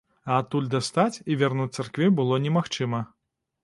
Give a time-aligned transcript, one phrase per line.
[0.29, 3.09] А адтуль дастаць і вярнуць царкве было немагчыма.